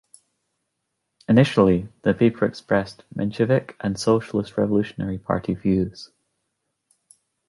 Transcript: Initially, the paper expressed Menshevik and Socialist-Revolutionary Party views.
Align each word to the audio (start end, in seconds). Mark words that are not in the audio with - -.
Initially, 1.29 1.87
the 2.01 2.15
paper 2.15 2.45
expressed 2.47 3.03
Menshevik 3.15 3.75
and 3.81 3.99
Socialist-Revolutionary 3.99 5.19
Party 5.19 5.53
views. 5.53 6.09